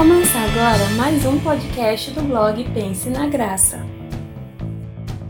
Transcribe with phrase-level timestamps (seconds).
[0.00, 3.84] Começa agora mais um podcast do blog Pense na Graça.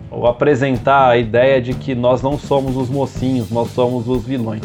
[0.09, 4.63] Ou apresentar a ideia de que nós não somos os mocinhos, nós somos os vilões.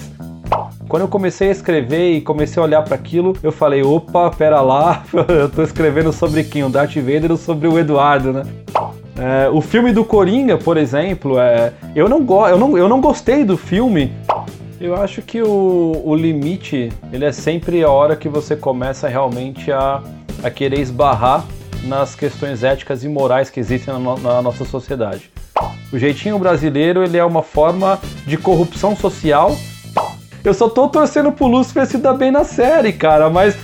[0.88, 4.62] Quando eu comecei a escrever e comecei a olhar para aquilo, eu falei: opa, pera
[4.62, 6.64] lá, eu tô escrevendo sobre quem?
[6.64, 8.44] O Darth Vader ou sobre o Eduardo, né?
[9.18, 13.02] É, o filme do Coringa, por exemplo, é, eu, não go eu, não, eu não
[13.02, 14.14] gostei do filme
[14.80, 19.72] eu acho que o, o limite, ele é sempre a hora que você começa realmente
[19.72, 20.04] a,
[20.44, 21.46] a querer esbarrar
[21.84, 25.32] nas questões éticas e morais que existem na, na nossa sociedade.
[25.92, 29.56] O jeitinho brasileiro, ele é uma forma de corrupção social.
[30.44, 33.56] Eu só tô torcendo pro Lúcifer se dar bem na série, cara, mas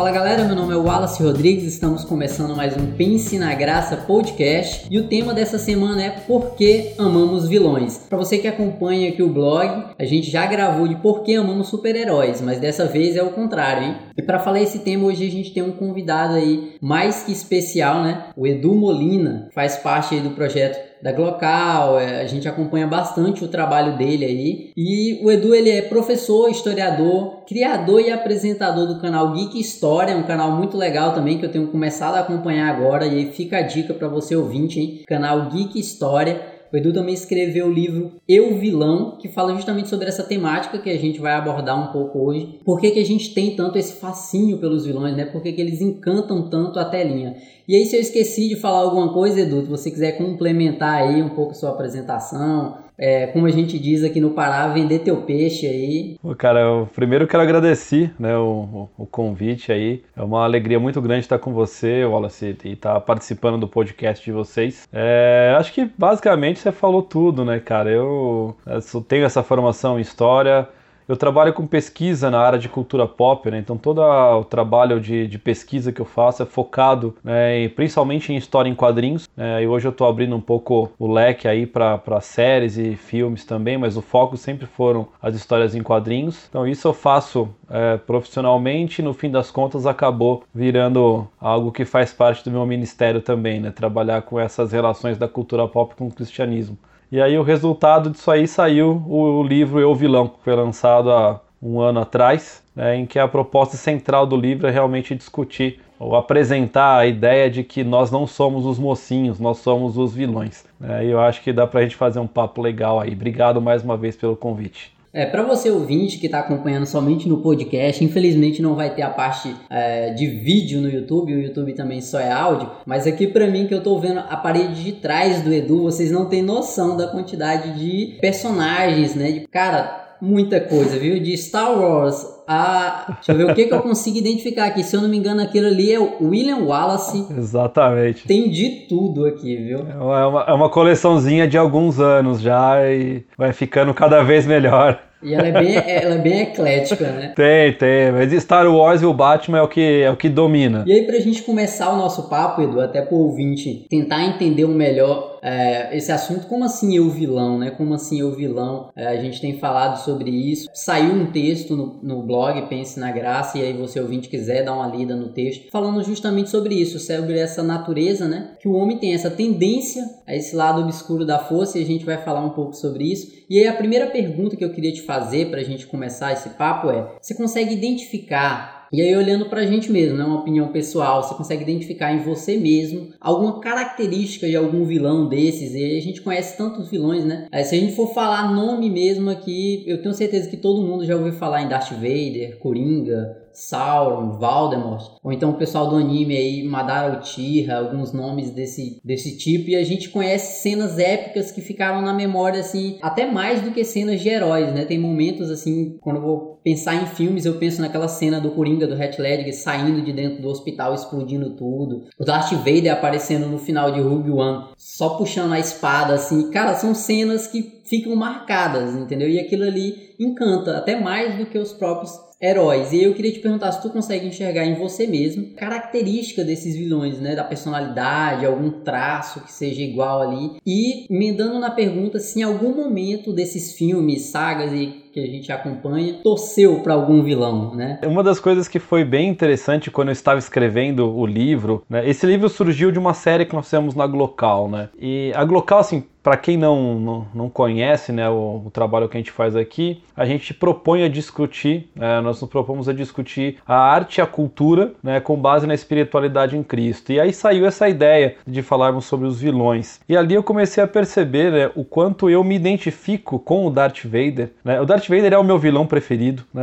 [0.00, 4.86] Fala galera, meu nome é Wallace Rodrigues, estamos começando mais um Pense na Graça podcast
[4.90, 7.98] e o tema dessa semana é Por que amamos vilões?
[8.08, 11.68] Para você que acompanha aqui o blog, a gente já gravou de Por que amamos
[11.68, 13.96] super-heróis, mas dessa vez é o contrário, hein?
[14.16, 18.02] E para falar esse tema hoje a gente tem um convidado aí mais que especial,
[18.02, 18.28] né?
[18.34, 23.44] O Edu Molina, faz parte aí do projeto da Glocal, é, a gente acompanha bastante
[23.44, 24.70] o trabalho dele aí.
[24.76, 30.24] E o Edu ele é professor, historiador, criador e apresentador do canal Geek História, um
[30.24, 33.62] canal muito legal também que eu tenho começado a acompanhar agora e aí fica a
[33.62, 35.02] dica para você ouvinte, hein?
[35.06, 36.60] Canal Geek História.
[36.72, 40.88] O Edu também escreveu o livro Eu Vilão, que fala justamente sobre essa temática que
[40.88, 42.60] a gente vai abordar um pouco hoje.
[42.64, 45.24] Por que, que a gente tem tanto esse fascínio pelos vilões, né?
[45.24, 47.34] Por que, que eles encantam tanto a telinha?
[47.70, 51.22] E aí, se eu esqueci de falar alguma coisa, Edu, se você quiser complementar aí
[51.22, 55.68] um pouco sua apresentação, é, como a gente diz aqui no Pará, vender teu peixe
[55.68, 56.16] aí.
[56.20, 60.02] Pô, cara, eu primeiro quero agradecer né, o, o, convite aí.
[60.16, 64.32] É uma alegria muito grande estar com você, Wallace, e estar participando do podcast de
[64.32, 64.88] vocês.
[64.92, 67.88] É, acho que basicamente você falou tudo, né, cara?
[67.88, 70.68] Eu, eu tenho essa formação em história,
[71.10, 73.58] eu trabalho com pesquisa na área de cultura pop, né?
[73.58, 78.36] então todo o trabalho de, de, pesquisa que eu faço é focado né, principalmente em
[78.36, 79.28] história em quadrinhos.
[79.36, 79.64] Né?
[79.64, 83.76] E hoje eu estou abrindo um pouco o leque aí para séries e filmes também,
[83.76, 86.46] mas o foco sempre foram as histórias em quadrinhos.
[86.48, 91.84] Então isso eu faço é, profissionalmente e no fim das contas acabou virando algo que
[91.84, 93.72] faz parte do meu ministério também, né?
[93.72, 96.78] trabalhar com essas relações da cultura pop com o cristianismo.
[97.12, 101.40] E aí o resultado disso aí saiu o, livro Eu Vilão, que foi lançado há
[101.60, 106.14] um ano atrás, né, em que a proposta central do livro é realmente discutir ou
[106.14, 110.64] apresentar a ideia de que nós não somos os mocinhos, nós somos os vilões.
[110.78, 113.12] Né, e eu acho que dá pra gente fazer um papo legal aí.
[113.12, 114.92] Obrigado mais uma vez pelo convite.
[115.12, 119.10] É, para você ouvinte que está acompanhando somente no podcast, infelizmente não vai ter a
[119.10, 123.48] parte é, de vídeo no YouTube, o YouTube também só é áudio, mas aqui para
[123.48, 126.96] mim que eu estou vendo a parede de trás do Edu, vocês não têm noção
[126.96, 129.32] da quantidade de personagens, né?
[129.32, 131.18] De, cara, muita coisa, viu?
[131.18, 133.14] De Star Wars a.
[133.14, 134.82] Deixa eu ver o que, que eu consigo identificar aqui.
[134.82, 137.26] Se eu não me engano, aquilo ali é o William Wallace.
[137.38, 138.26] Exatamente.
[138.26, 139.86] Tem de tudo aqui, viu?
[139.88, 145.00] É uma, é uma coleçãozinha de alguns anos já e vai ficando cada vez melhor.
[145.22, 147.32] E ela é bem, ela é bem eclética, né?
[147.36, 148.10] Tem, tem.
[148.10, 150.82] Mas Star Wars e o Batman é o que, é o que domina.
[150.86, 154.74] E aí, pra gente começar o nosso papo, Edu, até pro ouvinte tentar entender um
[154.74, 157.70] melhor é, esse assunto, como assim eu vilão, né?
[157.70, 158.90] Como assim eu vilão?
[158.94, 160.68] É, a gente tem falado sobre isso.
[160.72, 164.74] Saiu um texto no, no blog Pense na Graça, e aí você ouvinte quiser dar
[164.74, 168.52] uma lida no texto, falando justamente sobre isso, sobre essa natureza, né?
[168.60, 172.04] Que o homem tem essa tendência a esse lado obscuro da força, e a gente
[172.04, 173.32] vai falar um pouco sobre isso.
[173.48, 176.50] E aí a primeira pergunta que eu queria te fazer para a gente começar esse
[176.50, 180.68] papo é: você consegue identificar e aí, olhando para a gente mesmo, né, uma opinião
[180.68, 185.74] pessoal, você consegue identificar em você mesmo alguma característica de algum vilão desses.
[185.74, 187.46] E a gente conhece tantos vilões, né?
[187.52, 191.04] Aí, se a gente for falar nome mesmo aqui, eu tenho certeza que todo mundo
[191.04, 196.36] já ouviu falar em Darth Vader, Coringa, Sauron, Voldemort, ou então o pessoal do anime
[196.36, 201.60] aí, Madara Uchiha, alguns nomes desse, desse tipo, e a gente conhece cenas épicas que
[201.60, 204.84] ficaram na memória, assim, até mais do que cenas de heróis, né?
[204.84, 208.86] Tem momentos, assim, quando eu vou pensar em filmes, eu penso naquela cena do Coringa,
[208.86, 213.58] do Heath Ledger, saindo de dentro do hospital, explodindo tudo, o Darth Vader aparecendo no
[213.58, 218.94] final de Rogue One, só puxando a espada, assim, cara, são cenas que ficam marcadas,
[218.94, 219.28] entendeu?
[219.28, 222.92] E aquilo ali encanta, até mais do que os próprios heróis.
[222.92, 227.20] E eu queria te perguntar se tu consegue enxergar em você mesmo característica desses vilões,
[227.20, 227.34] né?
[227.34, 230.56] Da personalidade, algum traço que seja igual ali.
[230.66, 235.50] E emendando na pergunta se em algum momento desses filmes, sagas e que a gente
[235.50, 238.00] acompanha, torceu para algum vilão, né?
[238.04, 242.08] Uma das coisas que foi bem interessante quando eu estava escrevendo o livro, né?
[242.08, 244.88] Esse livro surgiu de uma série que nós fizemos na Glocal, né?
[244.98, 249.16] E a Glocal, assim, para quem não, não, não, conhece né, o, o, trabalho que
[249.16, 253.56] a gente faz aqui, a gente propõe a discutir, é, nós nos propomos a discutir
[253.66, 257.12] a arte e a cultura né, com base na espiritualidade em Cristo.
[257.12, 260.00] E aí saiu essa ideia de falarmos sobre os vilões.
[260.08, 264.04] E ali eu comecei a perceber né, o quanto eu me identifico com o Darth
[264.04, 264.52] Vader.
[264.62, 264.80] Né?
[264.80, 266.62] O Darth Vader é o meu vilão preferido, né?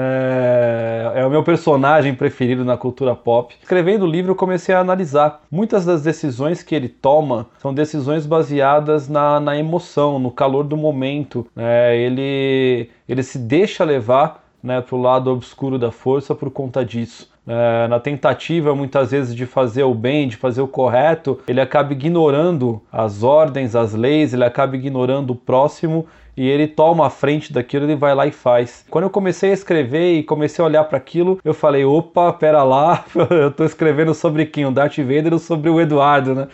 [1.16, 3.56] é o meu personagem preferido na cultura pop.
[3.62, 5.42] Escrevendo o livro, eu comecei a analisar.
[5.50, 10.76] Muitas das decisões que ele toma são decisões baseadas na na emoção, no calor do
[10.76, 11.48] momento.
[11.56, 11.98] Né?
[11.98, 17.30] Ele, ele se deixa levar né, para o lado obscuro da força por conta disso.
[17.48, 21.94] É, na tentativa muitas vezes de fazer o bem, de fazer o correto, ele acaba
[21.94, 26.06] ignorando as ordens, as leis, ele acaba ignorando o próximo
[26.38, 28.86] e ele toma a frente daquilo, ele vai lá e faz.
[28.90, 32.62] Quando eu comecei a escrever e comecei a olhar para aquilo, eu falei: opa, pera
[32.62, 34.66] lá, eu tô escrevendo sobre quem?
[34.66, 36.48] O Darth Vader ou sobre o Eduardo, né?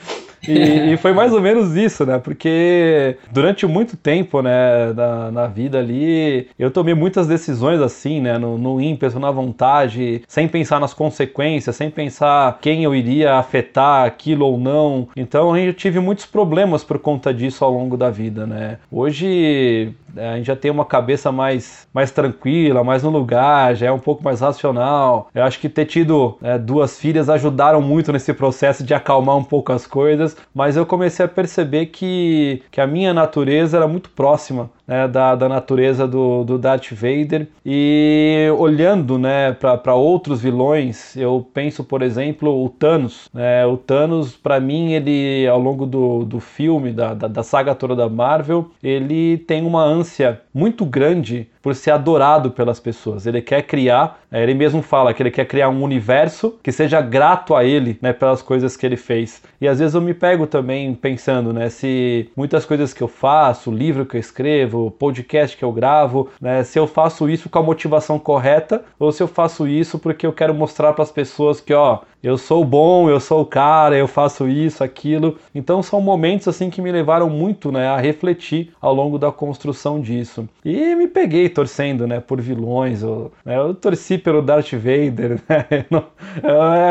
[0.47, 2.19] E, e, foi mais ou menos isso, né?
[2.19, 8.37] Porque durante muito tempo, né, na, na vida ali, eu tomei muitas decisões assim, né?
[8.37, 14.05] No, no ímpeto, na vontade, sem pensar nas consequências, sem pensar quem eu iria afetar
[14.05, 15.07] aquilo ou não.
[15.15, 18.77] Então eu tive muitos problemas por conta disso ao longo da vida, né?
[18.91, 23.87] Hoje é, a gente já tem uma cabeça mais, mais tranquila, mais no lugar, já
[23.87, 25.29] é um pouco mais racional.
[25.33, 29.43] Eu acho que ter tido é, duas filhas ajudaram muito nesse processo de acalmar um
[29.43, 34.09] pouco as coisas, mas eu comecei a perceber que, que a minha natureza era muito
[34.09, 37.47] próxima né, da, da natureza do, do Darth Vader.
[37.65, 43.29] E olhando né, para outros vilões, eu penso, por exemplo, o Thanos.
[43.33, 47.73] Né, o Thanos, para mim, ele ao longo do, do filme, da, da, da saga
[47.75, 53.25] toda da Marvel, ele tem uma ânsia muito grande por ser adorado pelas pessoas.
[53.25, 56.99] Ele quer criar, é, ele mesmo fala que ele quer criar um universo que seja
[56.99, 59.41] grato a ele, né, pelas coisas que ele fez.
[59.61, 63.71] E às vezes eu me pego também pensando, né, se muitas coisas que eu faço,
[63.71, 67.49] o livro que eu escrevo, o podcast que eu gravo, né, se eu faço isso
[67.49, 71.11] com a motivação correta ou se eu faço isso porque eu quero mostrar para as
[71.11, 75.37] pessoas que, ó, eu sou bom, eu sou o cara, eu faço isso, aquilo.
[75.53, 79.99] Então são momentos assim que me levaram muito, né, a refletir ao longo da construção
[79.99, 80.47] disso.
[80.63, 83.03] E me peguei torcendo, né, por vilões.
[83.03, 85.85] Eu, né, eu torci pelo Darth Vader, né?
[85.89, 86.05] Não,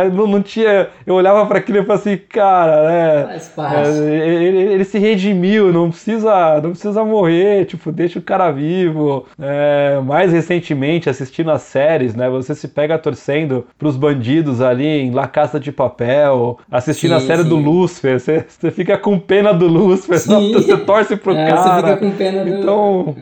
[0.05, 4.85] eu, não, tinha, eu olhava para aquilo e falava assim, cara, né, é, ele, ele,
[4.85, 9.27] se redimiu, não precisa, não precisa morrer, tipo, deixa o cara vivo.
[9.41, 15.22] É, mais recentemente assistindo as séries, né, você se pega torcendo pros bandidos ali em
[15.23, 17.49] La Casa de Papel, assistindo sim, a série sim.
[17.49, 20.19] do Lúcifer, você, você fica com pena do Lúcifer,
[20.53, 21.63] você torce pro é, cara.
[21.63, 22.51] Você fica com pena do...
[22.51, 23.17] Então,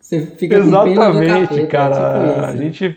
[0.00, 1.94] você fica exatamente, com pena do capeta, cara.
[1.94, 2.96] Tipo a gente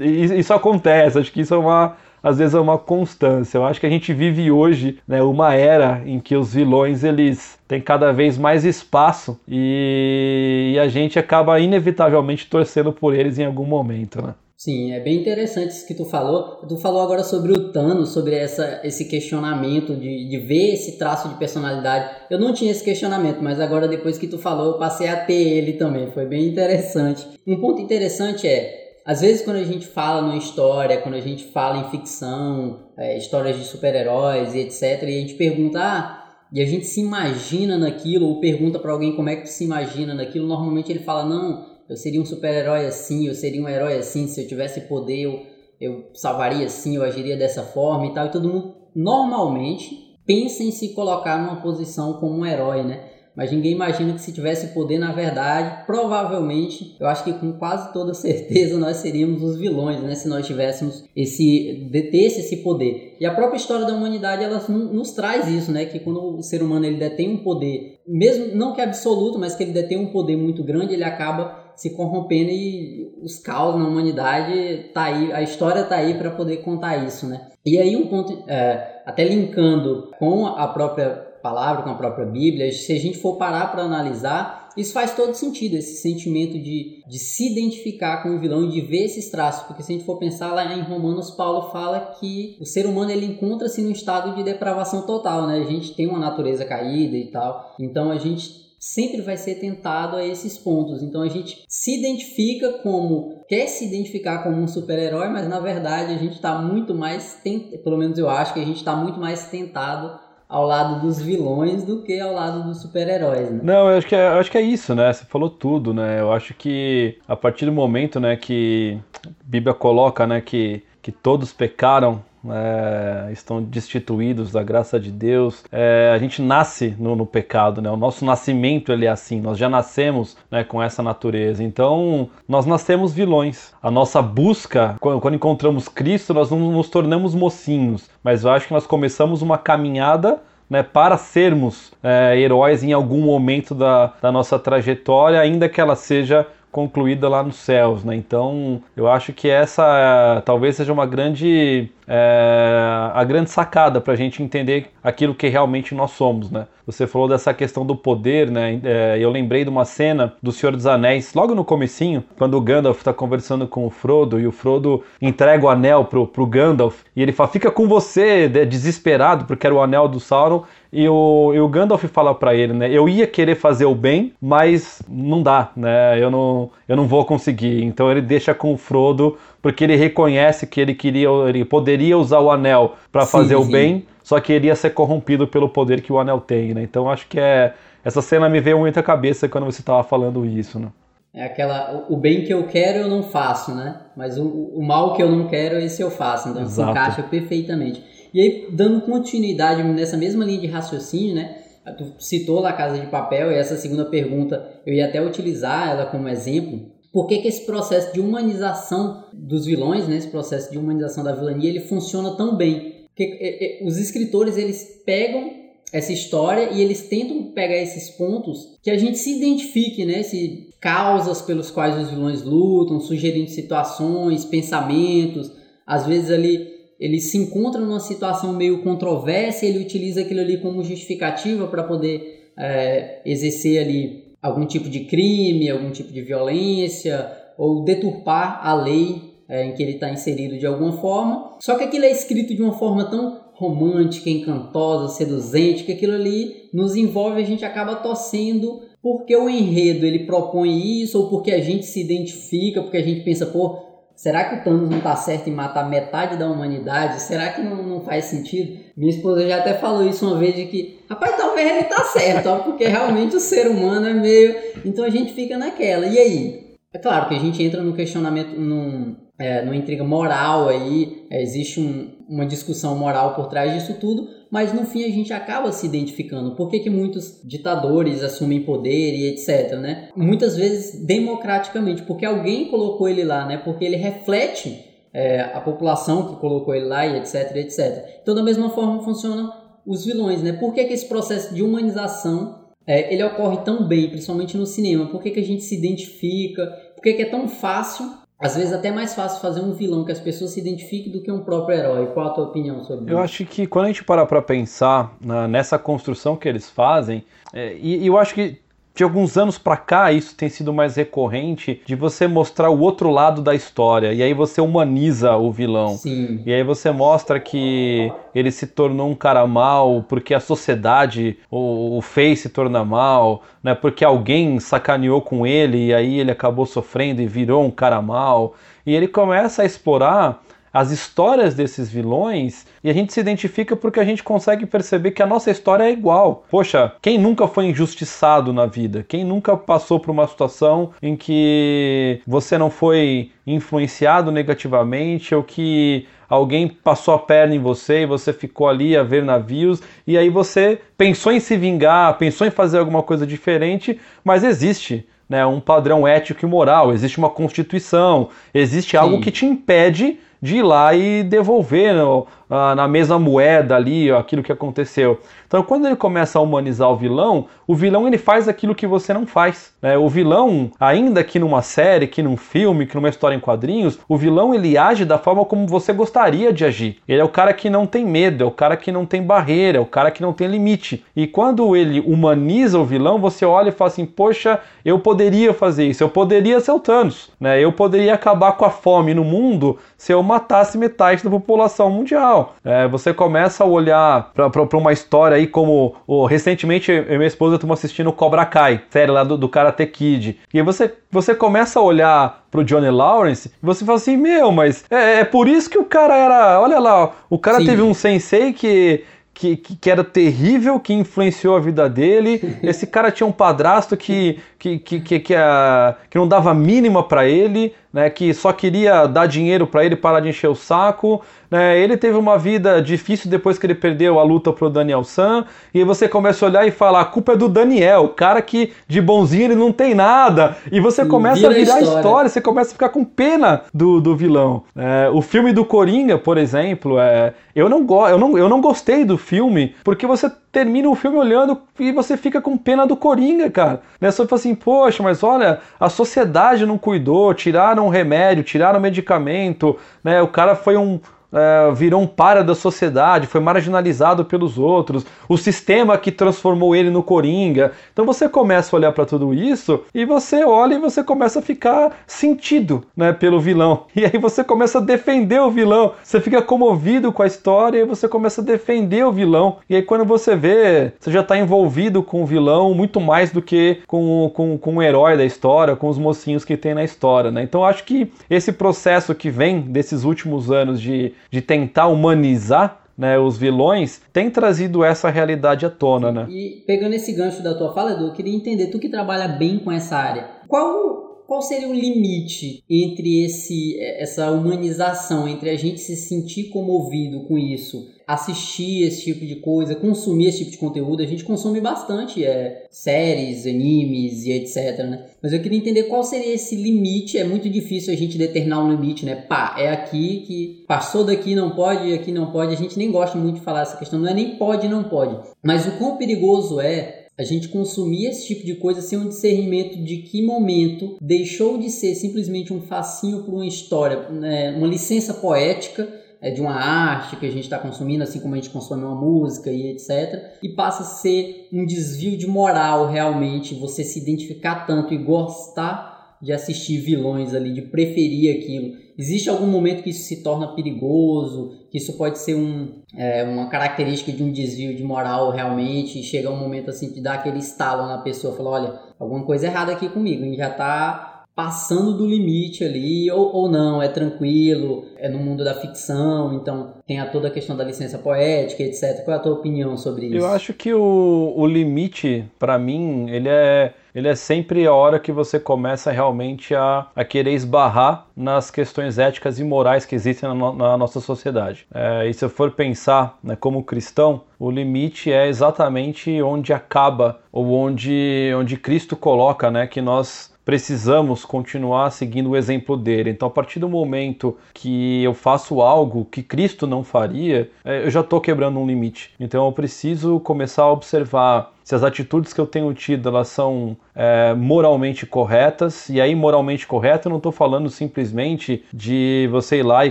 [0.00, 3.58] isso acontece, acho que isso é uma às vezes é uma constância.
[3.58, 7.58] Eu acho que a gente vive hoje né, uma era em que os vilões eles
[7.68, 13.44] têm cada vez mais espaço e, e a gente acaba inevitavelmente torcendo por eles em
[13.44, 14.34] algum momento, né?
[14.64, 16.66] Sim, é bem interessante isso que tu falou.
[16.66, 21.28] Tu falou agora sobre o Thanos, sobre essa, esse questionamento de, de ver esse traço
[21.28, 22.16] de personalidade.
[22.30, 25.34] Eu não tinha esse questionamento, mas agora depois que tu falou, eu passei a ter
[25.34, 26.10] ele também.
[26.12, 27.26] Foi bem interessante.
[27.46, 31.44] Um ponto interessante é, às vezes quando a gente fala numa história, quando a gente
[31.44, 36.62] fala em ficção, é, histórias de super-heróis e etc, e a gente pergunta, ah, e
[36.62, 40.46] a gente se imagina naquilo, ou pergunta para alguém como é que se imagina naquilo,
[40.46, 44.42] normalmente ele fala, não eu seria um super-herói assim, eu seria um herói assim, se
[44.42, 45.42] eu tivesse poder eu,
[45.80, 48.26] eu salvaria assim, eu agiria dessa forma e tal.
[48.26, 53.10] E todo mundo normalmente pensa em se colocar numa posição como um herói, né?
[53.36, 57.92] Mas ninguém imagina que se tivesse poder, na verdade, provavelmente, eu acho que com quase
[57.92, 60.14] toda certeza nós seríamos os vilões, né?
[60.14, 63.16] Se nós tivéssemos esse, detesse esse poder.
[63.18, 65.84] E a própria história da humanidade, ela nos traz isso, né?
[65.84, 69.64] Que quando o ser humano ele detém um poder, mesmo não que absoluto, mas que
[69.64, 74.90] ele detém um poder muito grande, ele acaba se corrompendo e os caos na humanidade
[74.92, 77.48] tá aí, a história tá aí para poder contar isso, né?
[77.64, 82.72] E aí um ponto, é, até linkando com a própria palavra, com a própria Bíblia,
[82.72, 87.18] se a gente for parar para analisar, isso faz todo sentido, esse sentimento de, de
[87.18, 90.18] se identificar com o vilão e de ver esses traços, porque se a gente for
[90.18, 94.42] pensar lá em Romanos, Paulo fala que o ser humano ele encontra-se num estado de
[94.42, 95.58] depravação total, né?
[95.58, 100.14] A gente tem uma natureza caída e tal, então a gente sempre vai ser tentado
[100.14, 101.02] a esses pontos.
[101.02, 106.12] Então a gente se identifica como quer se identificar como um super-herói, mas na verdade
[106.12, 107.78] a gente está muito mais, tent...
[107.82, 111.82] pelo menos eu acho que a gente está muito mais tentado ao lado dos vilões
[111.82, 113.60] do que ao lado dos super-heróis, né?
[113.62, 115.10] Não, eu acho, que é, acho que é isso, né?
[115.10, 116.20] Você falou tudo, né?
[116.20, 121.10] Eu acho que a partir do momento, né, que a Bíblia coloca, né, que, que
[121.10, 125.64] todos pecaram é, estão destituídos da graça de Deus.
[125.70, 127.90] É, a gente nasce no, no, pecado, né?
[127.90, 129.40] O nosso nascimento ele é assim.
[129.40, 131.62] Nós já nascemos né, com essa natureza.
[131.62, 133.72] Então nós nascemos vilões.
[133.82, 138.68] A nossa busca, quando, quando encontramos Cristo, nós não nos tornamos mocinhos, mas eu acho
[138.68, 144.32] que nós começamos uma caminhada né, para sermos é, heróis em algum momento da, da
[144.32, 148.16] nossa trajetória, ainda que ela seja concluída lá nos céus, né?
[148.16, 154.16] Então, eu acho que essa talvez seja uma grande é, a grande sacada para a
[154.16, 156.66] gente entender aquilo que realmente nós somos, né?
[156.84, 158.80] Você falou dessa questão do poder, né?
[158.82, 162.60] É, eu lembrei de uma cena do Senhor dos Anéis, logo no comecinho, quando o
[162.60, 167.02] Gandalf está conversando com o Frodo e o Frodo entrega o anel pro, pro Gandalf
[167.14, 171.52] e ele fala, fica com você, desesperado, porque era o anel do Sauron e o,
[171.52, 172.88] e o Gandalf fala para ele, né?
[172.88, 176.22] Eu ia querer fazer o bem, mas não dá, né?
[176.22, 177.82] Eu não, eu não vou conseguir.
[177.82, 182.38] Então ele deixa com o Frodo, porque ele reconhece que ele queria, ele poderia usar
[182.38, 183.60] o anel para fazer sim.
[183.60, 186.84] o bem, só que ele ia ser corrompido pelo poder que o anel tem, né?
[186.84, 187.74] Então acho que é
[188.04, 190.88] essa cena me veio muito à cabeça quando você estava falando isso, né?
[191.34, 193.96] É aquela, o bem que eu quero eu não faço, né?
[194.16, 196.50] Mas o, o mal que eu não quero, esse eu faço.
[196.50, 196.86] Então Exato.
[196.86, 198.13] se encaixa perfeitamente.
[198.34, 201.56] E aí, dando continuidade nessa mesma linha de raciocínio, né?
[201.96, 205.90] Tu citou lá a Casa de Papel e essa segunda pergunta eu ia até utilizar
[205.90, 206.90] ela como exemplo.
[207.12, 211.32] Por que, que esse processo de humanização dos vilões, né, esse processo de humanização da
[211.32, 213.06] vilania, ele funciona tão bem?
[213.08, 215.52] Porque é, é, os escritores eles pegam
[215.92, 220.24] essa história e eles tentam pegar esses pontos que a gente se identifique, né?
[220.24, 225.52] Se causas pelos quais os vilões lutam, sugerindo situações, pensamentos,
[225.86, 226.73] às vezes ali
[227.04, 232.50] ele se encontra numa situação meio controversa, ele utiliza aquilo ali como justificativa para poder
[232.58, 239.34] é, exercer ali algum tipo de crime, algum tipo de violência ou deturpar a lei
[239.46, 241.58] é, em que ele está inserido de alguma forma.
[241.60, 246.70] Só que aquilo é escrito de uma forma tão romântica, encantosa, seduzente, que aquilo ali
[246.72, 251.60] nos envolve, a gente acaba torcendo porque o enredo ele propõe isso ou porque a
[251.60, 253.76] gente se identifica, porque a gente pensa, pô,
[254.16, 257.20] Será que o Thanos não tá certo em matar metade da humanidade?
[257.20, 258.78] Será que não, não faz sentido?
[258.96, 262.48] Minha esposa já até falou isso uma vez de que, rapaz, talvez ele tá certo,
[262.48, 264.56] ó, porque realmente o ser humano é meio.
[264.84, 266.06] Então a gente fica naquela.
[266.06, 266.76] E aí?
[266.92, 271.42] É claro que a gente entra no questionamento, num, é, numa intriga moral aí, é,
[271.42, 275.72] existe um, uma discussão moral por trás disso tudo, mas no fim a gente acaba
[275.72, 276.54] se identificando.
[276.54, 280.10] Por que, que muitos ditadores assumem poder e etc, né?
[280.14, 283.56] Muitas vezes democraticamente, porque alguém colocou ele lá, né?
[283.56, 284.78] Porque ele reflete
[285.12, 288.20] é, a população que colocou ele lá e etc, etc.
[288.22, 289.52] Então da mesma forma funcionam
[289.84, 290.52] os vilões, né?
[290.52, 295.06] Por que, que esse processo de humanização é, ele ocorre tão bem, principalmente no cinema?
[295.06, 296.64] Por que, que a gente se identifica?
[296.94, 300.12] Por que, que é tão fácil às vezes até mais fácil fazer um vilão que
[300.12, 302.06] as pessoas se identifiquem do que um próprio herói.
[302.08, 303.12] Qual a tua opinião sobre isso?
[303.12, 307.24] Eu acho que quando a gente parar para pensar na, nessa construção que eles fazem,
[307.52, 308.60] é, e, e eu acho que
[308.94, 313.10] de alguns anos para cá isso tem sido mais recorrente de você mostrar o outro
[313.10, 315.96] lado da história e aí você humaniza o vilão.
[315.96, 316.42] Sim.
[316.46, 321.98] e aí você mostra que ele se tornou um cara mal porque a sociedade o,
[321.98, 323.74] o fez se tornar mal né?
[323.74, 328.54] Porque alguém sacaneou com ele e aí ele acabou sofrendo e virou um cara mal
[328.84, 330.42] e ele começa a explorar
[330.74, 335.22] as histórias desses vilões e a gente se identifica porque a gente consegue perceber que
[335.22, 336.44] a nossa história é igual.
[336.50, 339.06] Poxa, quem nunca foi injustiçado na vida?
[339.06, 346.08] Quem nunca passou por uma situação em que você não foi influenciado negativamente ou que
[346.28, 350.28] alguém passou a perna em você e você ficou ali a ver navios e aí
[350.28, 355.60] você pensou em se vingar, pensou em fazer alguma coisa diferente, mas existe né, um
[355.60, 358.96] padrão ético e moral, existe uma constituição, existe Sim.
[358.96, 364.10] algo que te impede de ir lá e devolver no, ah, na mesma moeda ali
[364.10, 365.20] aquilo que aconteceu.
[365.46, 369.14] Então, quando ele começa a humanizar o vilão, o vilão ele faz aquilo que você
[369.14, 369.72] não faz.
[369.80, 369.96] Né?
[369.96, 374.16] O vilão, ainda que numa série, que num filme, que numa história em quadrinhos, o
[374.16, 376.98] vilão ele age da forma como você gostaria de agir.
[377.06, 379.78] Ele é o cara que não tem medo, é o cara que não tem barreira,
[379.78, 381.04] é o cara que não tem limite.
[381.14, 385.86] E quando ele humaniza o vilão, você olha e fala assim: poxa, eu poderia fazer
[385.86, 387.60] isso, eu poderia ser o Thanos, né?
[387.60, 392.33] eu poderia acabar com a fome no mundo se eu matasse metade da população mundial.
[392.64, 397.26] É, você começa a olhar para uma história aí como oh, recentemente eu e minha
[397.26, 400.38] esposa estamos assistindo Cobra Kai, série lá do, do Karate Kid.
[400.52, 404.84] E você, você começa a olhar pro Johnny Lawrence e você fala assim: Meu, mas
[404.90, 406.60] é, é por isso que o cara era.
[406.60, 407.66] Olha lá, o cara Sim.
[407.66, 412.40] teve um sensei que que, que, que, era terrível, que influenciou a vida dele.
[412.62, 417.02] Esse cara tinha um padrasto que, que, que, que, que, a, que não dava mínima
[417.02, 421.20] para ele, né, que só queria dar dinheiro para ele parar de encher o saco.
[421.50, 425.44] Né, ele teve uma vida difícil depois que ele perdeu a luta pro Daniel San.
[425.74, 428.40] E aí você começa a olhar e falar: a culpa é do Daniel, o cara
[428.40, 430.56] que de bonzinho ele não tem nada.
[430.72, 431.98] E você começa Vira a virar a história.
[431.98, 432.30] história.
[432.30, 434.62] você começa a ficar com pena do, do vilão.
[434.74, 438.62] É, o filme do Coringa, por exemplo, é, eu, não go eu, não, eu não
[438.62, 442.96] gostei do filme porque você termina o filme olhando e você fica com pena do
[442.96, 443.82] Coringa, cara.
[444.00, 444.08] Né?
[444.08, 448.82] Você fala assim, poxa, mas olha, a sociedade não cuidou, tiraram o remédio, tiraram o
[448.82, 450.22] medicamento, né?
[450.22, 451.00] O cara foi um,
[451.34, 456.90] é, virou um para da sociedade, foi marginalizado pelos outros, o sistema que transformou ele
[456.90, 457.72] no Coringa.
[457.92, 461.42] Então você começa a olhar para tudo isso e você olha e você começa a
[461.42, 463.84] ficar sentido né, pelo vilão.
[464.04, 465.92] E aí você começa a defender o vilão.
[466.02, 469.58] Você fica comovido com a história e você começa a defender o vilão.
[469.70, 473.40] E aí quando você vê, você já está envolvido com o vilão muito mais do
[473.40, 477.30] que com, com, com o herói da história, com os mocinhos que tem na história.
[477.30, 477.42] Né?
[477.42, 483.18] Então acho que esse processo que vem desses últimos anos de de tentar humanizar né,
[483.18, 486.26] os vilões, tem trazido essa realidade à tona, né?
[486.30, 489.58] E pegando esse gancho da tua fala, Edu, eu queria entender, tu que trabalha bem
[489.58, 495.80] com essa área, qual qual seria o limite entre esse, essa humanização, entre a gente
[495.80, 501.02] se sentir comovido com isso, assistir esse tipo de coisa, consumir esse tipo de conteúdo?
[501.02, 505.06] A gente consome bastante é, séries, animes e etc, né?
[505.22, 507.18] Mas eu queria entender qual seria esse limite.
[507.18, 509.16] É muito difícil a gente determinar um limite, né?
[509.16, 512.52] Pá, é aqui que passou daqui não pode, aqui não pode.
[512.52, 515.18] A gente nem gosta muito de falar essa questão, não é nem pode não pode.
[515.42, 519.78] Mas o quão perigoso é a gente consumir esse tipo de coisa sem um discernimento
[519.82, 525.14] de que momento deixou de ser simplesmente um facinho para uma história, né, uma licença
[525.14, 525.88] poética
[526.20, 528.94] é, de uma arte que a gente está consumindo, assim como a gente consome uma
[528.94, 530.38] música e etc.
[530.42, 535.94] E passa a ser um desvio de moral realmente, você se identificar tanto e gostar
[536.24, 538.76] de assistir vilões ali, de preferir aquilo.
[538.96, 543.48] Existe algum momento que isso se torna perigoso, que isso pode ser um, é, uma
[543.48, 547.40] característica de um desvio de moral realmente, e chega um momento assim de dar aquele
[547.40, 552.06] estalo na pessoa, falar, olha, alguma coisa errada aqui comigo, gente já está passando do
[552.06, 557.06] limite ali, ou, ou não, é tranquilo, é no mundo da ficção, então tem a
[557.06, 559.04] toda a questão da licença poética, etc.
[559.04, 560.16] Qual é a tua opinião sobre isso?
[560.16, 564.98] Eu acho que o, o limite, para mim, ele é ele é sempre a hora
[564.98, 570.28] que você começa realmente a, a querer esbarrar nas questões éticas e morais que existem
[570.28, 571.64] na, na nossa sociedade.
[571.72, 577.20] É, e se eu for pensar né, como cristão, o limite é exatamente onde acaba
[577.30, 583.10] ou onde, onde Cristo coloca né, que nós precisamos continuar seguindo o exemplo dele.
[583.10, 587.90] Então, a partir do momento que eu faço algo que Cristo não faria, é, eu
[587.90, 589.10] já estou quebrando um limite.
[589.18, 593.74] Então, eu preciso começar a observar se as atitudes que eu tenho tido elas são
[593.94, 595.88] é, moralmente corretas.
[595.88, 599.90] E aí, moralmente correto, eu não estou falando simplesmente de você ir lá e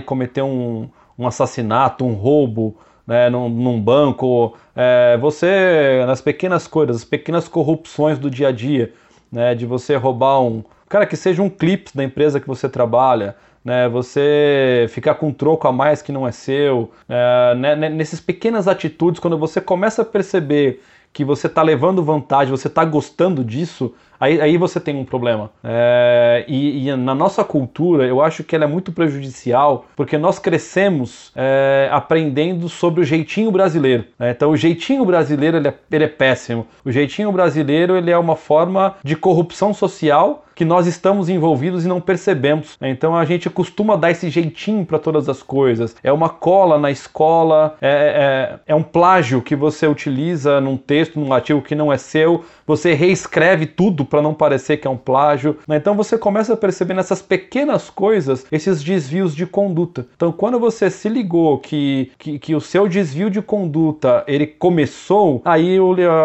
[0.00, 0.88] cometer um,
[1.18, 2.76] um assassinato, um roubo.
[3.06, 8.50] Né, num, num banco, é, você nas pequenas coisas, as pequenas corrupções do dia a
[8.50, 8.94] dia,
[9.34, 10.62] né, de você roubar um.
[10.88, 15.32] Cara, que seja um clipe da empresa que você trabalha, né, você ficar com um
[15.32, 20.02] troco a mais que não é seu, é, né, nessas pequenas atitudes, quando você começa
[20.02, 20.80] a perceber
[21.12, 25.50] que você está levando vantagem, você está gostando disso, aí, aí você tem um problema.
[25.62, 30.38] É, e, e, na nossa cultura, eu acho que ela é muito prejudicial, porque nós
[30.38, 34.04] crescemos é, aprendendo sobre o jeitinho brasileiro.
[34.18, 34.30] Né?
[34.30, 36.66] Então, o jeitinho brasileiro ele é, ele é péssimo.
[36.84, 41.88] O jeitinho brasileiro ele é uma forma de corrupção social que nós estamos envolvidos e
[41.88, 42.76] não percebemos.
[42.80, 42.90] Né?
[42.90, 45.96] Então a gente costuma dar esse jeitinho para todas as coisas.
[46.02, 51.18] É uma cola na escola, é, é, é um plágio que você utiliza num texto,
[51.18, 54.96] num artigo que não é seu, você reescreve tudo para não parecer que é um
[54.96, 55.58] plágio.
[55.66, 55.76] Né?
[55.76, 60.06] Então você começa a perceber nessas pequenas coisas esses desvios de conduta.
[60.16, 65.42] Então quando você se ligou que, que, que o seu desvio de conduta ele começou,
[65.44, 65.78] aí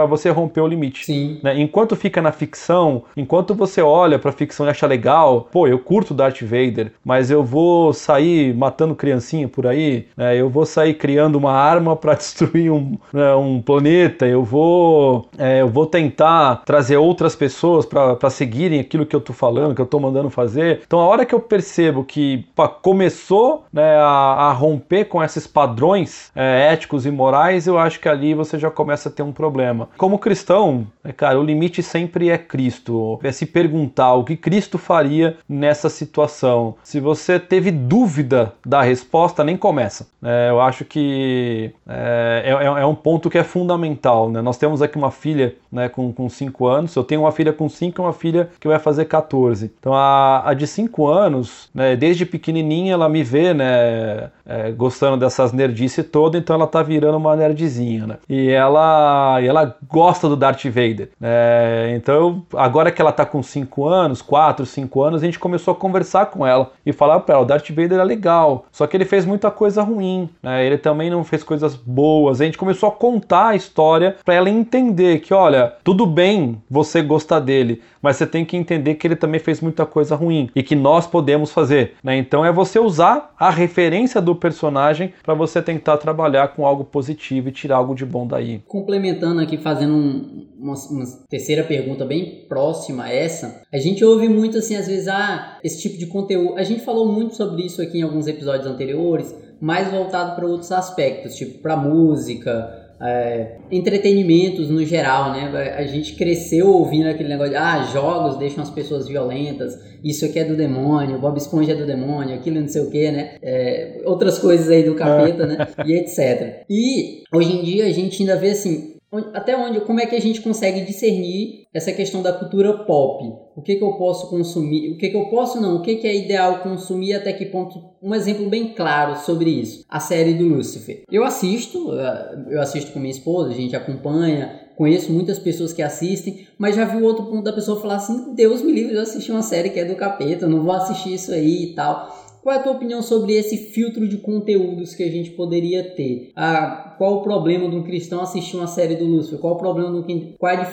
[0.08, 1.06] você rompeu o limite.
[1.06, 1.40] Sim.
[1.44, 1.60] Né?
[1.60, 6.14] Enquanto fica na ficção, enquanto você olha pra ficção e acha legal, pô, eu curto
[6.14, 10.36] Darth Vader, mas eu vou sair matando criancinha por aí, né?
[10.36, 15.62] eu vou sair criando uma arma para destruir um, né, um planeta, eu vou, é,
[15.62, 19.82] eu vou tentar trazer outras pessoas pessoas para seguirem aquilo que eu tô falando, que
[19.82, 20.82] eu tô mandando fazer.
[20.86, 25.46] Então a hora que eu percebo que pá, começou né, a, a, romper com esses
[25.46, 29.32] padrões é, éticos e morais, eu acho que ali você já começa a ter um
[29.32, 29.90] problema.
[29.98, 33.20] Como cristão, né, cara, o limite sempre é Cristo.
[33.24, 36.76] É se perguntar o que Cristo faria nessa situação.
[36.84, 40.08] Se você teve dúvida da resposta, nem começa.
[40.24, 44.30] É, eu acho que é, é, é, um ponto que é fundamental.
[44.30, 44.42] Né?
[44.42, 48.00] Nós temos aqui uma filha né, com 5 anos, eu tenho uma filha com 5
[48.00, 49.70] e uma filha que vai fazer 14.
[49.78, 55.18] Então a, a de 5 anos, né, desde pequenininha, ela me vê né, é, gostando
[55.18, 58.08] dessas nerdice toda, então ela tá virando uma nerdzinha.
[58.08, 58.18] Né?
[58.30, 61.10] E ela, e ela gosta do Darth Vader.
[61.22, 65.74] É, então agora que ela tá com 5 anos, 4, 5 anos, a gente começou
[65.74, 68.96] a conversar com ela e falar para ela: o Darth Vader é legal, só que
[68.96, 70.66] ele fez muita coisa ruim, né?
[70.66, 72.40] ele também não fez coisas boas.
[72.40, 77.02] A gente começou a contar a história para ela entender que, olha, tudo bem você
[77.02, 80.62] gostar dele, mas você tem que entender que ele também fez muita coisa ruim e
[80.62, 81.94] que nós podemos fazer.
[82.04, 82.16] Né?
[82.16, 87.50] Então é você usar a referência do personagem para você tentar trabalhar com algo positivo
[87.50, 88.62] e tirar algo de bom daí.
[88.68, 94.30] Complementando aqui, fazendo um, uma, uma, terceira pergunta bem próxima a essa, a gente ouve
[94.30, 96.56] muito assim, às vezes, ah, esse tipo de conteúdo.
[96.56, 100.72] A gente falou muito sobre isso aqui em alguns episódios anteriores, mais voltado para outros
[100.72, 105.76] aspectos, tipo para música, é, entretenimentos no geral, né?
[105.78, 110.40] A gente cresceu ouvindo aquele negócio de ah, jogos deixam as pessoas violentas, isso aqui
[110.40, 113.36] é do demônio, Bob Esponja é do demônio, aquilo não sei o que, né?
[113.42, 115.68] É, outras coisas aí do capeta, né?
[115.86, 116.64] E etc.
[116.70, 118.96] E hoje em dia a gente ainda vê assim,
[119.34, 123.24] até onde, como é que a gente consegue discernir essa questão da cultura pop?
[123.56, 124.92] O que, que eu posso consumir?
[124.92, 125.78] O que, que eu posso não?
[125.78, 127.14] O que, que é ideal consumir?
[127.14, 127.82] Até que ponto?
[128.02, 131.04] Um exemplo bem claro sobre isso: a série do Lucifer.
[131.12, 135.82] Eu assisto, eh, eu assisto com minha esposa, a gente acompanha, conheço muitas pessoas que
[135.82, 139.02] assistem, mas já vi o outro ponto da pessoa falar assim: Deus me livre, eu
[139.02, 142.29] assisti uma série que é do capeta, não vou assistir isso aí e tal.
[142.42, 146.32] Qual é a tua opinião sobre esse filtro de conteúdos que a gente poderia ter?
[146.36, 149.40] Ah, qual o problema de um cristão assistir uma série do Lúcifer?
[149.40, 150.34] Qual o problema do um...
[150.38, 150.66] qual é a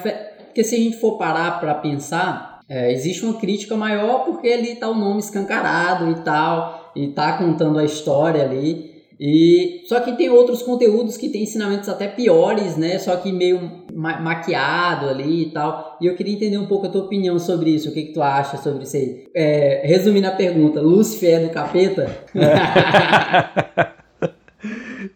[0.45, 4.73] Porque se a gente for parar para pensar, é, existe uma crítica maior porque ali
[4.73, 8.96] está o nome escancarado e tal, e está contando a história ali.
[9.19, 12.99] E só que tem outros conteúdos que tem ensinamentos até piores, né?
[12.99, 15.97] Só que meio ma maquiado ali e tal.
[15.99, 17.89] E eu queria entender um pouco a tua opinião sobre isso.
[17.89, 19.27] O que, que tu acha sobre isso aí?
[19.33, 22.15] É, resumindo a pergunta, Lúcifer é do capeta?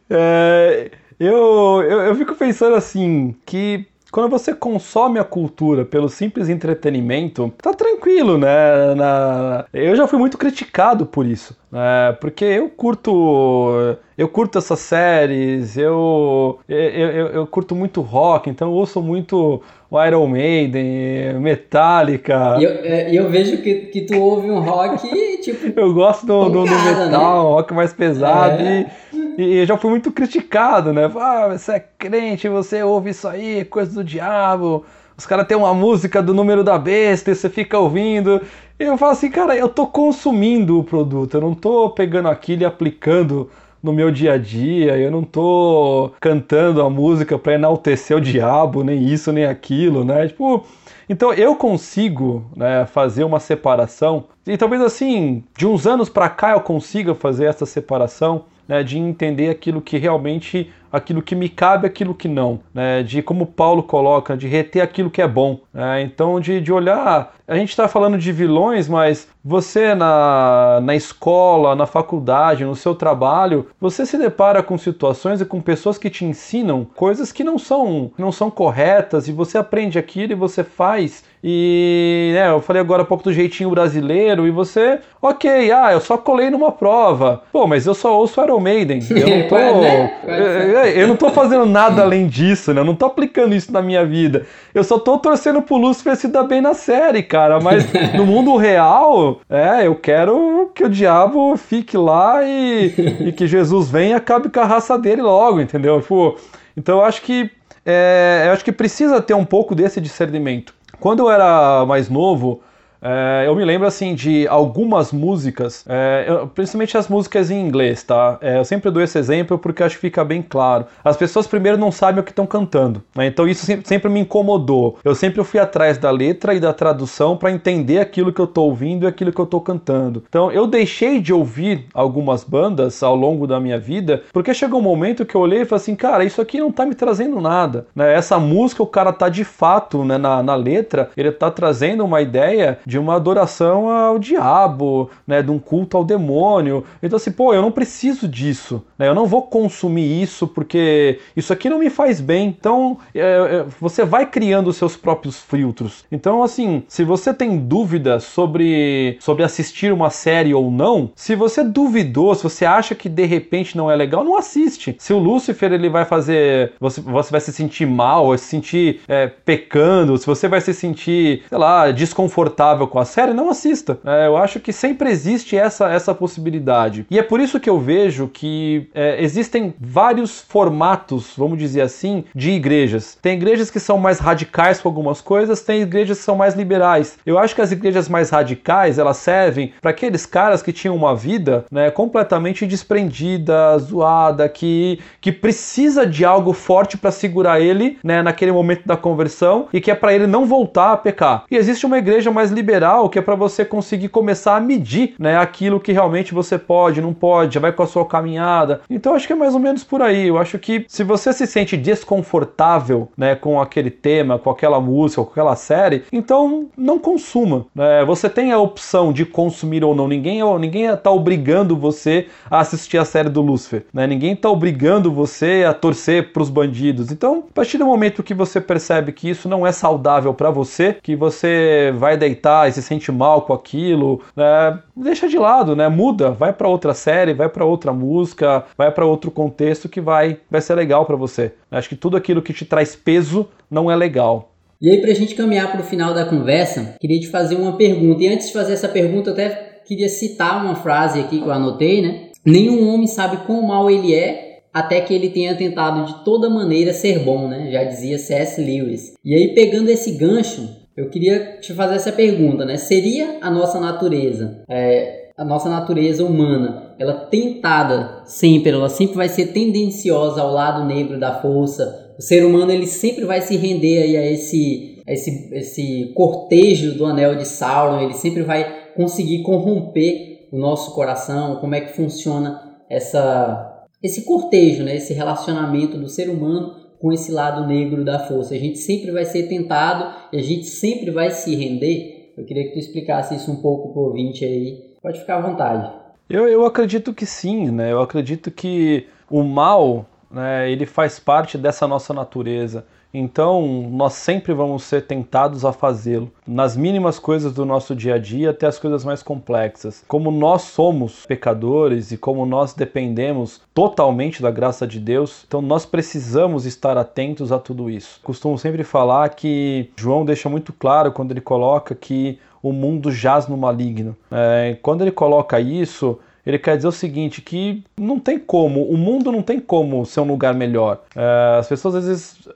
[0.10, 6.50] é, eu, eu, eu fico pensando assim, que quando você consome a cultura pelo simples
[6.50, 8.94] entretenimento, tá tranquilo, né?
[8.94, 9.66] Na...
[9.74, 12.12] Eu já fui muito criticado por isso, né?
[12.20, 18.68] Porque eu curto, eu curto essas séries, eu, eu, eu, eu curto muito rock, então
[18.68, 19.62] eu ouço muito
[20.08, 22.58] Iron Maiden, Metallica.
[22.60, 25.06] E eu, é, eu, vejo que, que tu ouve um rock,
[25.42, 25.68] tipo.
[25.78, 27.50] eu gosto do, do, do metal, né?
[27.50, 28.62] um rock mais pesado.
[28.62, 28.90] É.
[29.11, 31.10] E, e já fui muito criticado, né?
[31.16, 34.86] Ah, você é crente, você ouve isso aí, coisa do diabo.
[35.18, 38.42] Os caras têm uma música do número da besta e você fica ouvindo.
[38.80, 42.64] E eu falo assim, cara, eu tô consumindo o produto, eu não tô pegando aquilo
[42.64, 43.50] e aplicando
[43.82, 48.84] no meu dia a dia, eu não tô cantando a música para enaltecer o diabo,
[48.84, 50.28] nem isso, nem aquilo, né?
[50.28, 50.66] Tipo,
[51.10, 56.52] então eu consigo né, fazer uma separação, e talvez assim, de uns anos para cá
[56.52, 61.88] eu consiga fazer essa separação né, de entender aquilo que realmente, aquilo que me cabe,
[61.88, 65.60] aquilo que não, né, de como Paulo coloca, de reter aquilo que é bom.
[65.74, 70.96] Né, então, de, de olhar, a gente está falando de vilões, mas você na, na
[70.96, 76.10] escola, na faculdade, no seu trabalho, você se depara com situações e com pessoas que
[76.10, 80.64] te ensinam coisas que não são, não são corretas e você aprende aquilo e você
[80.64, 85.92] faz e né, eu falei agora um pouco do jeitinho brasileiro e você, ok, ah,
[85.92, 87.42] eu só colei numa prova.
[87.52, 89.00] Pô, mas eu só ouço Iron Maiden.
[89.10, 92.82] Eu não tô, eu, eu, não tô fazendo nada além disso, né?
[92.82, 94.46] Eu não tô aplicando isso na minha vida.
[94.74, 97.60] Eu só tô torcendo pro Lúcifer se dar bem na série, cara.
[97.60, 102.94] Mas no mundo real, é, eu quero que o diabo fique lá e,
[103.28, 106.02] e que Jesus venha e acabe com a raça dele logo, entendeu?
[106.02, 106.38] Tipo,
[106.76, 107.50] então eu acho que
[107.86, 110.74] é, eu acho que precisa ter um pouco desse discernimento.
[111.00, 112.62] Quando eu era mais novo,
[113.02, 118.38] É, eu me lembro assim de algumas músicas, é, principalmente as músicas em inglês, tá?
[118.42, 120.86] É, eu sempre dou esse exemplo porque acho que fica bem claro.
[121.04, 123.26] As pessoas primeiro não sabem o que estão cantando, né?
[123.26, 125.00] Então isso sempre, sempre, me incomodou.
[125.04, 128.64] Eu sempre fui atrás da letra e da tradução para entender aquilo que eu tô
[128.64, 130.24] ouvindo e aquilo que eu tô cantando.
[130.30, 134.84] Então eu deixei de ouvir algumas bandas ao longo da minha vida porque chegou um
[134.84, 137.88] momento que eu olhei e falei assim, cara, isso aqui não tá me trazendo nada,
[137.96, 138.14] né?
[138.14, 142.22] Essa música o cara tá de fato, né, na, na letra, ele tá trazendo uma
[142.22, 146.84] ideia de uma adoração ao diabo, né, de um culto ao demônio.
[147.02, 149.08] Então assim, pô, eu não preciso disso, né?
[149.08, 152.50] Eu não vou consumir isso porque isso aqui não me faz bem.
[152.50, 156.04] Então é, é, você vai criando os seus próprios filtros.
[156.12, 161.64] Então assim, se você tem dúvidas sobre sobre assistir uma série ou não, se você
[161.64, 164.98] duvidou, se você acha que de repente não é legal, não assiste.
[165.00, 169.00] Se o Lúcifer ele vai fazer, você, você vai se sentir mal, vai se sentir
[169.08, 174.00] é, pecando, se você vai se sentir, sei lá, desconfortável com a série, não assista.
[174.06, 177.06] É, eu acho que sempre existe essa, essa possibilidade.
[177.10, 182.24] E é por isso que eu vejo que é, existem vários formatos, vamos dizer assim,
[182.36, 183.18] de igrejas.
[183.22, 187.18] Tem igrejas que são mais radicais com algumas coisas, tem igrejas que são mais liberais.
[187.26, 191.16] Eu acho que as igrejas mais radicais, elas servem para aqueles caras que tinham uma
[191.16, 198.22] vida né, completamente desprendida, zoada, que, que precisa de algo forte para segurar ele né,
[198.22, 201.46] naquele momento da conversão e que é para ele não voltar a pecar.
[201.50, 202.71] E existe uma igreja mais liberal
[203.10, 207.14] que é para você conseguir começar a medir né, aquilo que realmente você pode, não
[207.14, 208.82] pode, já vai com a sua caminhada.
[208.90, 210.28] Então acho que é mais ou menos por aí.
[210.28, 215.24] Eu acho que se você se sente desconfortável né, com aquele tema, com aquela música,
[215.24, 217.66] com aquela série, então não consuma.
[217.76, 218.04] Né?
[218.06, 220.08] Você tem a opção de consumir ou não.
[220.08, 223.86] Ninguém ninguém está obrigando você a assistir a série do Lucifer.
[223.94, 224.08] Né?
[224.08, 227.12] Ninguém está obrigando você a torcer para os bandidos.
[227.12, 230.98] Então, a partir do momento que você percebe que isso não é saudável para você,
[231.02, 234.80] que você vai deitar e se sente mal com aquilo, né?
[234.96, 235.88] deixa de lado, né?
[235.90, 240.40] Muda, vai para outra série, vai para outra música, vai para outro contexto que vai
[240.50, 241.54] vai ser legal para você.
[241.70, 244.52] Acho que tudo aquilo que te traz peso não é legal.
[244.82, 247.78] E aí, para a gente caminhar para o final da conversa, queria te fazer uma
[247.78, 248.24] pergunta.
[248.24, 249.50] E antes de fazer essa pergunta, eu até
[249.86, 252.30] queria citar uma frase aqui que eu anotei, né?
[252.44, 256.94] Nenhum homem sabe quão mal ele é até que ele tenha tentado de toda maneira
[256.94, 257.70] ser bom, né?
[257.72, 258.60] Já dizia C.S.
[258.60, 259.14] Lewis.
[259.24, 260.68] E aí, pegando esse gancho,
[261.02, 262.78] eu queria te fazer essa pergunta, né?
[262.78, 269.28] Seria a nossa natureza, é, a nossa natureza humana, ela tentada sempre, ela sempre vai
[269.28, 272.14] ser tendenciosa ao lado negro da força.
[272.18, 276.94] O ser humano ele sempre vai se render aí a esse, a esse, esse cortejo
[276.94, 278.02] do anel de Sauron.
[278.02, 281.56] Ele sempre vai conseguir corromper o nosso coração.
[281.56, 283.68] Como é que funciona essa
[284.04, 284.96] esse cortejo, né?
[284.96, 288.54] Esse relacionamento do ser humano com esse lado negro da força.
[288.54, 292.34] A gente sempre vai ser tentado e a gente sempre vai se render.
[292.38, 294.96] Eu queria que tu explicasse isso um pouco pro ouvinte aí.
[295.02, 295.92] Pode ficar à vontade.
[296.30, 297.92] Eu, eu acredito que sim, né?
[297.92, 302.86] Eu acredito que o mal, né, ele faz parte dessa nossa natureza.
[303.14, 308.18] Então, nós sempre vamos ser tentados a fazê-lo, nas mínimas coisas do nosso dia a
[308.18, 310.04] dia até as coisas mais complexas.
[310.08, 315.86] Como nós somos pecadores e como nós dependemos totalmente da graça de Deus, então nós
[315.86, 318.20] precisamos estar atentos a tudo isso.
[318.24, 323.48] Costumo sempre falar que João deixa muito claro quando ele coloca que o mundo jaz
[323.48, 324.16] no maligno.
[324.32, 328.98] É, quando ele coloca isso, ele quer dizer o seguinte, que não tem como, o
[328.98, 331.02] mundo não tem como ser um lugar melhor.
[331.16, 332.50] É, as pessoas às vezes,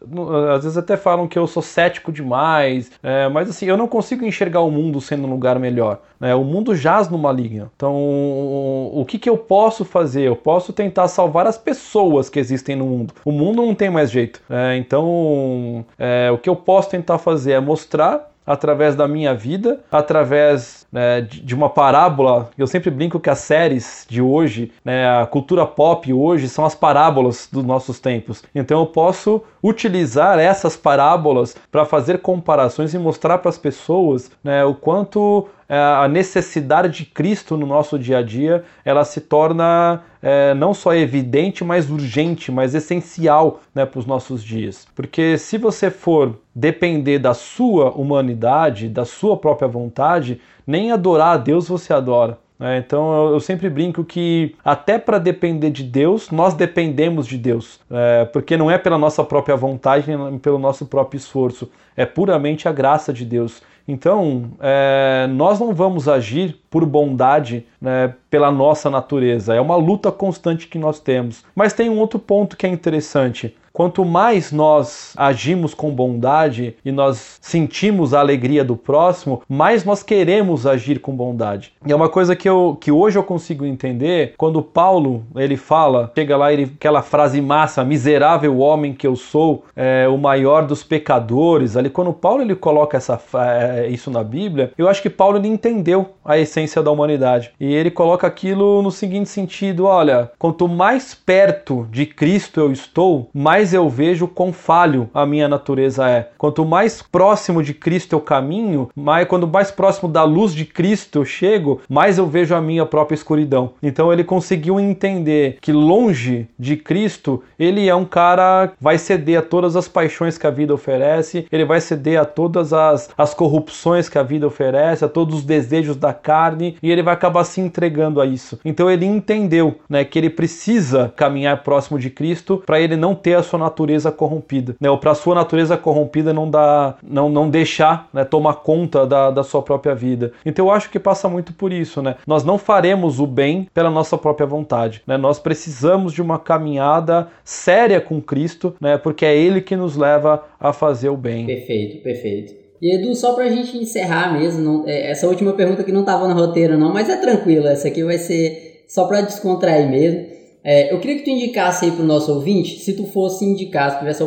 [0.53, 4.25] às vezes até falam que eu sou cético demais, é, mas assim, eu não consigo
[4.25, 5.99] enxergar o mundo sendo um lugar melhor.
[6.19, 6.33] Né?
[6.33, 7.69] O mundo jaz no maligno.
[7.75, 10.23] Então, o que, que eu posso fazer?
[10.23, 13.13] Eu posso tentar salvar as pessoas que existem no mundo.
[13.23, 14.41] O mundo não tem mais jeito.
[14.49, 19.79] É, então, é, o que eu posso tentar fazer é mostrar através da minha vida,
[19.91, 22.49] através né, de uma parábola.
[22.57, 26.75] Eu sempre brinco que as séries de hoje, né, a cultura pop hoje, são as
[26.75, 28.43] parábolas dos nossos tempos.
[28.53, 34.63] Então eu posso utilizar essas parábolas para fazer comparações e mostrar para as pessoas né,
[34.63, 40.53] o quanto a necessidade de Cristo no nosso dia a dia ela se torna é,
[40.53, 44.87] não só evidente, mas urgente, mas essencial né, para os nossos dias.
[44.95, 51.37] Porque se você for depender da sua humanidade, da sua própria vontade, nem adorar a
[51.37, 52.37] Deus você adora.
[52.59, 57.81] É, então eu, sempre brinco que até para depender de Deus, nós dependemos de Deus,
[57.91, 62.67] é, porque não é pela nossa própria vontade, nem pelo nosso próprio esforço, é puramente
[62.67, 63.61] a graça de Deus.
[63.87, 69.53] Então, é, nós não vamos agir por bondade né, pela nossa natureza.
[69.53, 71.43] É uma luta constante que nós temos.
[71.55, 73.55] Mas tem um outro ponto que é interessante.
[73.75, 80.01] Quanto mais nós agimos com bondade e nós sentimos a alegria do próximo, mais nós
[80.01, 81.73] queremos agir com bondade.
[81.85, 86.09] E é uma coisa que, eu, que hoje eu consigo entender quando Paulo ele fala,
[86.15, 90.81] chega lá ele, aquela frase massa, miserável homem que eu sou, é, o maior dos
[90.81, 91.75] pecadores.
[91.75, 95.49] Ali quando Paulo ele coloca essa, é, isso na Bíblia, eu acho que Paulo ele
[95.49, 101.13] entendeu a essência da humanidade e ele coloca aquilo no seguinte sentido: olha, quanto mais
[101.13, 106.29] perto de Cristo eu estou, mais eu vejo quão falho a minha natureza é.
[106.37, 111.19] Quanto mais próximo de Cristo eu caminho, mais quando mais próximo da luz de Cristo
[111.19, 113.71] eu chego, mais eu vejo a minha própria escuridão.
[113.81, 119.41] Então ele conseguiu entender que longe de Cristo, ele é um cara vai ceder a
[119.41, 124.09] todas as paixões que a vida oferece, ele vai ceder a todas as, as corrupções
[124.09, 127.61] que a vida oferece, a todos os desejos da carne, e ele vai acabar se
[127.61, 128.59] entregando a isso.
[128.63, 133.35] Então ele entendeu, né, que ele precisa caminhar próximo de Cristo para ele não ter
[133.35, 138.09] a sua natureza corrompida, né, ou para sua natureza corrompida não dar, não, não deixar,
[138.13, 140.31] né, tomar conta da, da sua própria vida.
[140.45, 142.15] Então eu acho que passa muito por isso, né?
[142.25, 145.17] Nós não faremos o bem pela nossa própria vontade, né?
[145.17, 148.97] Nós precisamos de uma caminhada séria com Cristo, né?
[148.97, 151.45] Porque é Ele que nos leva a fazer o bem.
[151.45, 152.53] Perfeito, perfeito.
[152.81, 156.27] E Edu, só pra gente encerrar mesmo, não, é, essa última pergunta que não estava
[156.27, 160.34] no roteiro não, mas é tranquila, essa aqui vai ser só para descontrair mesmo.
[160.65, 163.99] É, eu queria que tu indicasse aí pro nosso ouvinte, se tu fosse indicar, se
[163.99, 164.25] tivesse a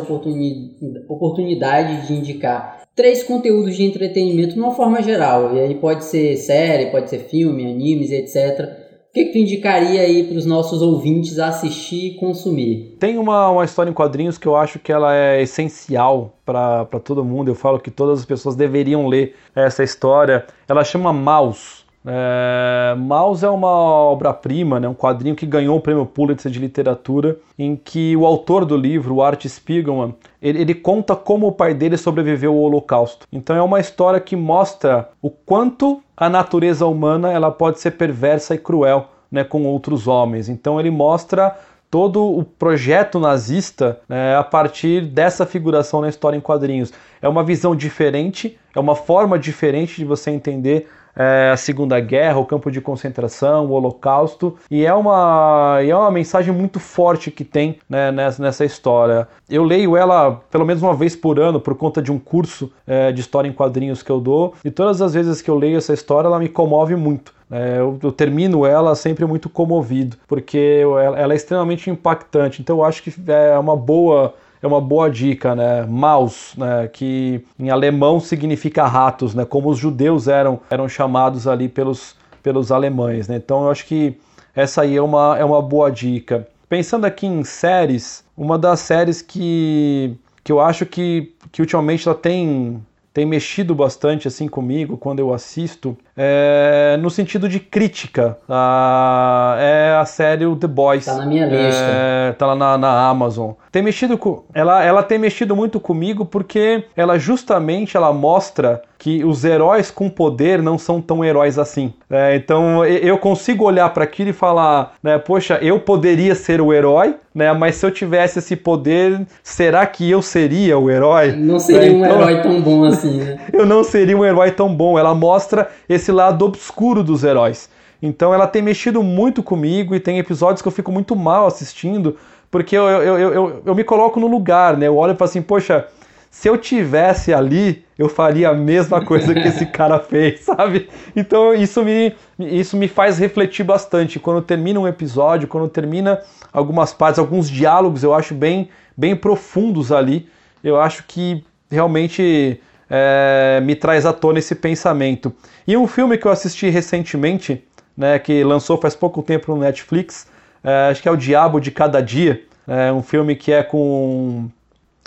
[1.09, 6.37] oportunidade de indicar três conteúdos de entretenimento de uma forma geral, e aí pode ser
[6.37, 10.83] série, pode ser filme, animes, etc., o que, que tu indicaria aí para os nossos
[10.83, 12.95] ouvintes assistir e consumir?
[12.99, 17.25] Tem uma, uma história em quadrinhos que eu acho que ela é essencial para todo
[17.25, 17.49] mundo.
[17.49, 20.45] Eu falo que todas as pessoas deveriam ler essa história.
[20.67, 21.78] Ela chama Maus.
[22.05, 27.37] É, Maus é uma obra-prima, né, um quadrinho que ganhou o prêmio Pulitzer de literatura,
[27.57, 31.73] em que o autor do livro, o Art Spiegelman, ele, ele, conta como o pai
[31.73, 33.27] dele sobreviveu ao Holocausto.
[33.31, 38.55] Então é uma história que mostra o quanto a natureza humana ela pode ser perversa
[38.55, 40.47] e cruel né, com outros homens.
[40.47, 41.55] Então ele mostra
[41.91, 46.93] todo o projeto nazista né, a partir dessa figuração na história em quadrinhos.
[47.21, 50.87] É uma visão diferente, é uma forma diferente de você entender
[51.19, 55.95] é, a Segunda Guerra, o campo de concentração, o Holocausto, e é uma, e é
[55.95, 59.27] uma mensagem muito forte que tem né, nessa, nessa história.
[59.49, 63.11] Eu leio ela pelo menos uma vez por ano por conta de um curso é,
[63.11, 65.93] de história em quadrinhos que eu dou, e todas as vezes que eu leio essa
[65.93, 67.37] história ela me comove muito.
[67.51, 72.61] É, eu, eu, termino ela sempre muito comovido, porque ela, ela é extremamente impactante.
[72.61, 75.85] Então eu acho que é uma boa é uma boa dica, né?
[75.85, 76.87] Maus, né?
[76.91, 79.45] que em alemão significa ratos, né?
[79.45, 83.37] Como os judeus eram, eram chamados ali pelos, pelos alemães, né?
[83.37, 84.17] Então eu acho que
[84.55, 86.47] essa aí é uma, é uma boa dica.
[86.67, 92.15] Pensando aqui em séries, uma das séries que, que eu acho que, que ultimamente ela
[92.15, 92.79] tem,
[93.13, 98.37] tem mexido bastante assim comigo quando eu assisto é, no sentido de crítica.
[98.47, 101.05] A, é a série The Boys.
[101.05, 101.83] Tá na minha lista.
[101.83, 103.53] É, tá lá na, na, Amazon.
[103.71, 109.23] Tem mexido com, ela, ela tem mexido muito comigo porque ela justamente ela mostra que
[109.23, 111.93] os heróis com poder não são tão heróis assim.
[112.09, 116.73] É, então eu consigo olhar para aquilo e falar, né, poxa, eu poderia ser o
[116.73, 121.31] herói, né, mas se eu tivesse esse poder, será que eu seria o herói?
[121.31, 123.39] Não seria um então, herói tão bom assim, né?
[123.53, 124.99] eu não seria um herói tão bom.
[124.99, 127.69] Ela mostra esse lado obscuro dos heróis.
[128.01, 132.15] Então ela tem mexido muito comigo e tem episódios que eu fico muito mal assistindo,
[132.51, 134.87] porque eu, eu, eu, eu, eu me coloco no lugar, né?
[134.87, 135.87] Eu olho e falo assim, poxa,
[136.31, 140.89] se eu tivesse ali, eu faria a mesma coisa que esse cara fez, sabe?
[141.15, 144.19] Então isso me, isso me faz refletir bastante.
[144.19, 149.91] Quando termina um episódio, quando termina algumas partes, alguns diálogos, eu acho bem, bem profundos
[149.91, 150.27] ali.
[150.63, 152.59] Eu acho que realmente
[152.89, 155.33] é, me traz à tona esse pensamento.
[155.67, 157.63] E um filme que eu assisti recentemente,
[157.95, 160.27] né, que lançou faz pouco tempo no Netflix,
[160.63, 164.49] é, acho que é O Diabo de Cada Dia, é um filme que é com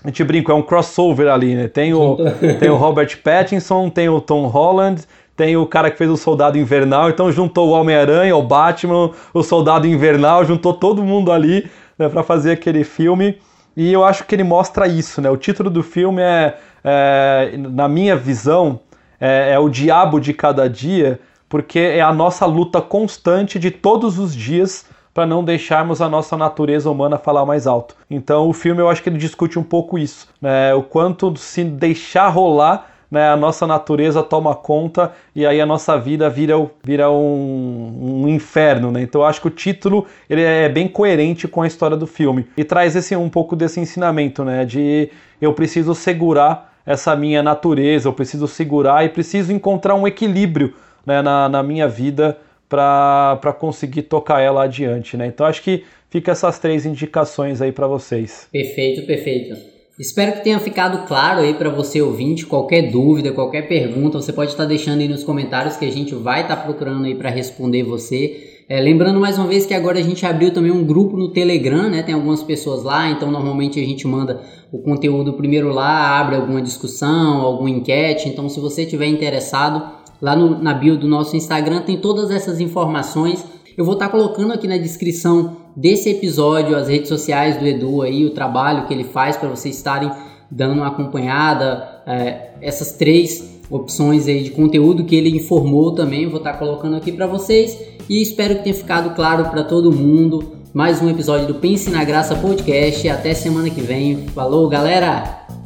[0.05, 1.69] a gente brinca, é um crossover ali, né?
[1.69, 2.17] Tem o,
[2.59, 5.03] tem o Robert Pattinson, tem o Tom Holland,
[5.37, 9.43] tem o cara que fez o Soldado Invernal, então juntou o Homem-Aranha, o Batman, o
[9.43, 13.39] Soldado Invernal, juntou todo mundo ali né, para fazer aquele filme.
[13.77, 15.31] E eu acho que ele mostra isso, né?
[15.31, 18.81] O título do filme é é, na minha visão,
[19.21, 24.19] é, é o diabo de cada dia, porque é a nossa luta constante de todos
[24.19, 27.95] os dias para não deixarmos a nossa natureza humana falar mais alto.
[28.11, 30.75] Então o filme eu acho que ele discute um pouco isso, né?
[30.75, 35.99] o quanto se deixar rolar né, a nossa natureza toma conta e aí a nossa
[35.99, 39.03] vida vira, vira um, um inferno, né?
[39.03, 42.47] Então eu acho que o título ele é bem coerente com a história do filme
[42.57, 44.65] e traz esse um pouco desse ensinamento, né?
[44.65, 45.11] De
[45.43, 50.73] eu preciso segurar essa minha natureza, eu preciso segurar e preciso encontrar um equilíbrio
[51.05, 52.39] né, na, na minha vida
[52.73, 55.27] para conseguir tocar ela adiante, né?
[55.27, 58.49] Então acho que fica essas três indicações aí para vocês.
[58.51, 59.55] Perfeito, perfeito.
[59.99, 62.47] Espero que tenha ficado claro aí para você ouvinte.
[62.47, 66.41] Qualquer dúvida, qualquer pergunta, você pode estar deixando aí nos comentários que a gente vai
[66.41, 68.65] estar procurando aí para responder você.
[68.67, 71.91] É, lembrando mais uma vez que agora a gente abriu também um grupo no Telegram,
[71.91, 72.03] né?
[72.03, 74.41] Tem algumas pessoas lá, então normalmente a gente manda
[74.73, 78.31] o conteúdo primeiro lá, abre alguma discussão, alguma enquete.
[78.31, 82.61] Então, se você tiver interessado, lá no, na bio do nosso Instagram tem todas essas
[82.61, 83.45] informações.
[83.77, 88.25] Eu vou estar colocando aqui na descrição desse episódio as redes sociais do Edu aí,
[88.25, 90.11] o trabalho que ele faz para vocês estarem
[90.49, 96.37] dando uma acompanhada, é, essas três opções aí de conteúdo que ele informou também, vou
[96.37, 97.77] estar colocando aqui para vocês
[98.09, 100.53] e espero que tenha ficado claro para todo mundo.
[100.75, 103.07] Mais um episódio do Pense na Graça Podcast.
[103.09, 104.27] Até semana que vem.
[104.29, 105.62] Falou, galera!